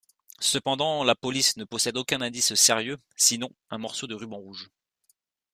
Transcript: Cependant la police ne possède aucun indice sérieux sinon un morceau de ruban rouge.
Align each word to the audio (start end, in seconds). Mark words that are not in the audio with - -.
Cependant 0.39 1.03
la 1.03 1.13
police 1.13 1.57
ne 1.57 1.63
possède 1.63 1.95
aucun 1.95 2.21
indice 2.21 2.55
sérieux 2.55 2.97
sinon 3.15 3.51
un 3.69 3.77
morceau 3.77 4.07
de 4.07 4.15
ruban 4.15 4.37
rouge. 4.37 4.71